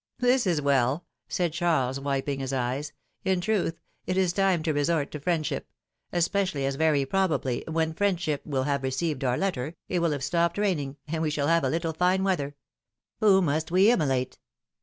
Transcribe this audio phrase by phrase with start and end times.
[0.19, 2.91] ^^This is Vvell!" said Charles, wiping his eyes;
[3.23, 5.67] ^Mn truth, it is time to resort to friendship;
[6.11, 10.57] especially as very probably, when friendship will have received our letter, it will have stopped
[10.57, 12.55] raining, and we shall have a little fine 'weather.
[13.19, 14.39] Who must we immolate?"